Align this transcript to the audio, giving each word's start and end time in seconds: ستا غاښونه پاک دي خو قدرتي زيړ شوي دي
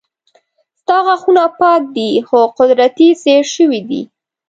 ستا 0.79 0.97
غاښونه 1.05 1.43
پاک 1.59 1.81
دي 1.95 2.09
خو 2.27 2.39
قدرتي 2.57 3.07
زيړ 3.21 3.43
شوي 3.55 3.81
دي 3.89 4.01